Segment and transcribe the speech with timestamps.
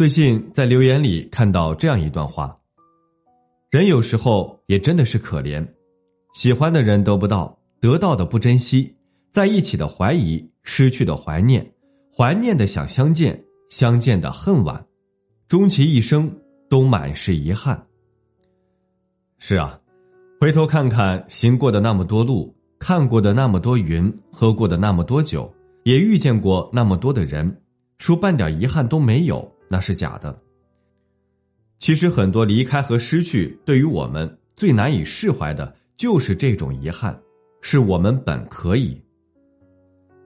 [0.00, 2.58] 最近在留言里看到这样一段话：
[3.68, 5.62] 人有时候也真的是可怜，
[6.32, 8.96] 喜欢的人得不到，得到的不珍惜，
[9.30, 11.70] 在一起的怀疑，失去的怀念，
[12.16, 14.82] 怀念的想相见，相见的恨晚，
[15.48, 16.34] 终其一生
[16.70, 17.86] 都满是遗憾。
[19.36, 19.78] 是啊，
[20.40, 25.52] 回头看看行过的那么多路，看过的那么多云，喝过的那么多酒，
[25.84, 27.54] 也遇见过那么多的人，
[27.98, 29.46] 说半点遗憾都没有。
[29.72, 30.36] 那是假的。
[31.78, 37.16] 其实很多离开和失去，对于我们最难以释怀的，就是这种遗憾，
[37.62, 39.00] 是我们本可以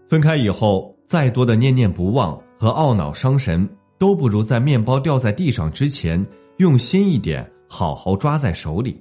[0.08, 6.24] 分开以后，再多的念念不忘和懊恼伤神，都不如在面包掉在地上之前，
[6.56, 9.00] 用心一点，好好抓在手里。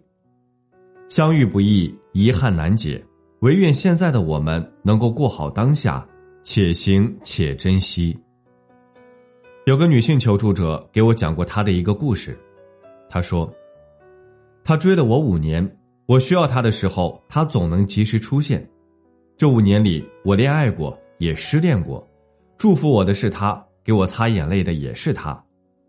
[1.08, 3.04] 相遇不易，遗憾难解，
[3.40, 6.06] 唯愿现在的我们能够过好当下，
[6.44, 8.18] 且行且珍惜。
[9.66, 12.38] 有个女性求助者给我讲过她的一个故事，
[13.10, 13.50] 她说
[14.62, 18.70] ：“他追了我五年，我需要他的时候，他总能及时出现。
[19.38, 22.06] 这五年里，我恋爱过，也失恋过，
[22.58, 25.42] 祝福我的是他，给我擦眼泪的也是他。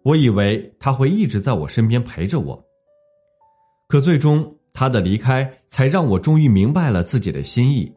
[0.05, 2.64] 我以为他会一直在我身边陪着我，
[3.89, 7.92] 可最终他的离开，才让我终于明白了自己的心意。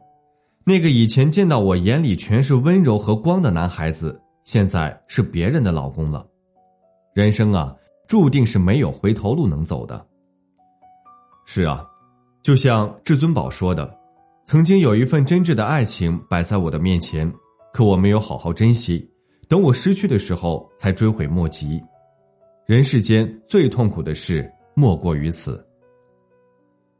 [0.64, 6.26] 那个以前见到我眼里全是温柔和光的男孩子。”现在是别人的老公了，
[7.12, 10.02] 人生啊，注定是没有回头路能走的。
[11.44, 11.84] 是啊，
[12.42, 13.94] 就像至尊宝说的
[14.48, 17.30] ：“曾经有一份真挚的爱情摆在我的面前，
[17.74, 19.06] 可我没有好好珍惜，
[19.48, 21.78] 等我失去的时候才追悔莫及。
[22.64, 25.62] 人世间最痛苦的事莫过于此。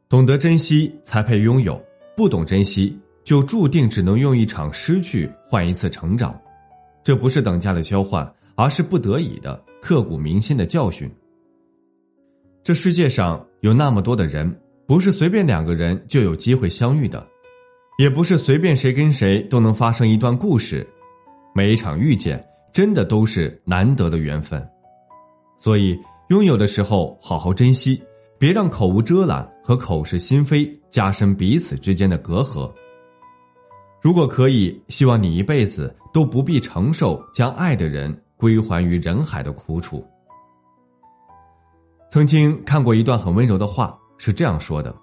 [0.07, 1.83] 懂得珍惜才配拥有，
[2.15, 6.39] 不懂珍惜就注定只能用一场失去换一次成长。”
[7.09, 11.09] 这不是等价的交换，而是不得已的、刻骨铭心的教训。
[12.63, 14.55] 这世界上有那么多的人，
[14.85, 17.27] 不是随便两个人就有机会相遇的，
[17.97, 20.87] 也不是随便谁跟谁都能发生一段故事。
[21.55, 24.63] 每一场遇见，真的都是难得的缘分。
[25.57, 25.99] 所以，
[26.29, 27.99] 拥有的时候好好珍惜，
[28.37, 32.71] 别让口无遮拦和口是心非加深彼此之间的隔阂。
[34.01, 40.05] 如果可以，希望你一辈子都不必承受将爱的人归还于人海的苦楚。
[42.09, 44.95] 曾经看过一段很温柔的话，是这样说的：“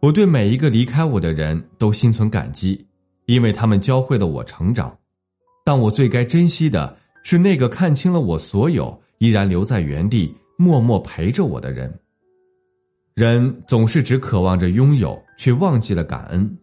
[0.00, 2.86] 我对每一个离开我的人都心存感激，
[3.26, 4.96] 因为他们教会了我成长。
[5.62, 11.92] 但我最该珍惜的是那个看清了我所有，依然留在原地默默陪着我的人。
[13.14, 16.58] 人总是只渴望着拥有，却忘记了感恩。”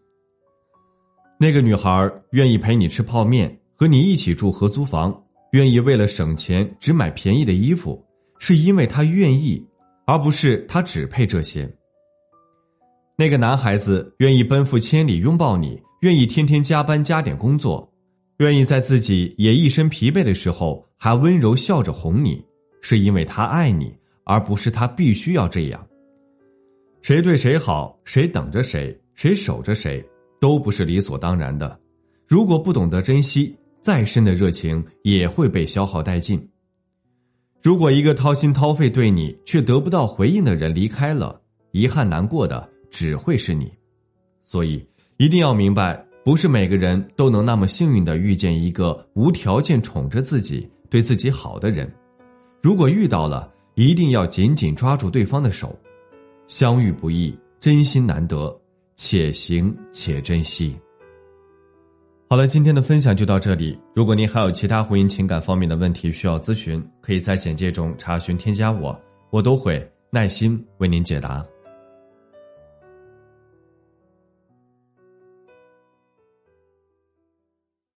[1.40, 5.16] 那个女孩愿意陪你吃泡面，和你一起住合租房，
[5.52, 8.04] 愿意为了省钱只买便宜的衣服，
[8.40, 9.64] 是因为她愿意，
[10.08, 11.72] 而不是她只配这些。
[13.16, 17.88] 那个男孩子愿意奔赴千里拥抱你，愿意天天加班加点工作，
[18.38, 22.44] 愿意在自己也一身疲惫的时候还温柔笑着哄你，
[22.82, 25.88] 是因为他爱你，而不是他必须要这样。
[27.04, 30.04] 谁对谁好，谁等着谁，谁守着谁。
[30.40, 31.80] 都不是理所当然的，
[32.28, 36.46] 如果不懂得珍惜，再深的热情也会被消耗殆尽。
[37.62, 43.72] 如果一个掏心掏肺对你却得不到回应的人离开了，遗憾难过的只会是你。
[44.44, 44.86] 所以
[45.18, 51.92] 一定要明白，不是每个人都能那么幸运的遇见一个无条件宠着自己、对自己好的人。
[52.62, 55.78] 如果遇到了，一定要紧紧抓住对方的手。
[56.48, 58.58] 相遇不易，真心难得。
[58.98, 60.76] 且行且珍惜。
[62.30, 63.80] 好了，今天的分享就到这里。
[63.96, 69.00] 如果您还有其他婚姻情感方面的问题需要咨询，可以在简介中查询添加我，
[69.30, 71.46] 我都会耐心为您解答。